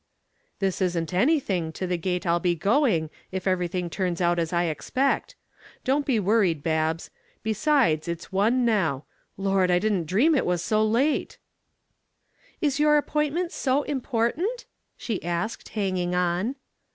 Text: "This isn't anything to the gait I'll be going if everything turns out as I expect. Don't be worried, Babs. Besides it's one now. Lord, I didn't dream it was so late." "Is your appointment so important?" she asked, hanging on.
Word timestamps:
"This 0.57 0.81
isn't 0.81 1.13
anything 1.13 1.71
to 1.73 1.85
the 1.85 1.95
gait 1.95 2.25
I'll 2.25 2.39
be 2.39 2.55
going 2.55 3.11
if 3.31 3.45
everything 3.45 3.87
turns 3.87 4.19
out 4.19 4.39
as 4.39 4.51
I 4.51 4.63
expect. 4.63 5.35
Don't 5.83 6.07
be 6.07 6.19
worried, 6.19 6.63
Babs. 6.63 7.11
Besides 7.43 8.07
it's 8.07 8.31
one 8.31 8.65
now. 8.65 9.05
Lord, 9.37 9.69
I 9.69 9.77
didn't 9.77 10.05
dream 10.07 10.33
it 10.33 10.43
was 10.47 10.63
so 10.63 10.83
late." 10.83 11.37
"Is 12.61 12.79
your 12.79 12.97
appointment 12.97 13.51
so 13.51 13.83
important?" 13.83 14.65
she 14.97 15.21
asked, 15.23 15.69
hanging 15.69 16.15
on. 16.15 16.55